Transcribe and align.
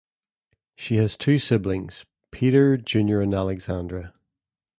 She 0.75 0.95
has 0.95 1.15
two 1.15 1.37
siblings: 1.37 2.07
Peter, 2.31 2.75
Junior 2.75 3.21
and 3.21 3.35
Alexandra. 3.35 4.15